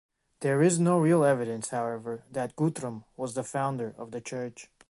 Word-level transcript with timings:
There 0.39 0.63
is 0.63 0.79
no 0.79 0.97
real 0.97 1.23
evidence, 1.23 1.69
however, 1.69 2.23
that 2.31 2.55
Guthrum 2.55 3.03
was 3.17 3.35
the 3.35 3.43
founder 3.43 3.93
of 3.99 4.09
the 4.09 4.19
church. 4.19 4.67